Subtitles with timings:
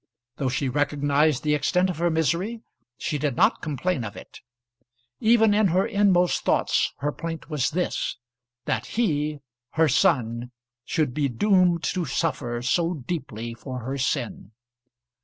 [0.37, 2.63] Though she recognised the extent of her misery,
[2.97, 4.39] she did not complain of it.
[5.19, 8.17] Even in her inmost thoughts her plaint was this,
[8.65, 9.41] that he,
[9.73, 10.49] her son,
[10.83, 14.53] should be doomed to suffer so deeply for her sin!